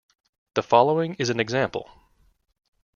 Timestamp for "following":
0.63-1.13